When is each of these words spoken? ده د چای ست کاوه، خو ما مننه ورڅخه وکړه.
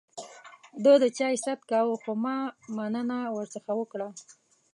ده 0.83 0.93
د 1.03 1.05
چای 1.17 1.35
ست 1.45 1.59
کاوه، 1.69 1.95
خو 2.01 2.11
ما 2.23 2.37
مننه 2.77 3.19
ورڅخه 3.35 3.71
وکړه. 3.79 4.09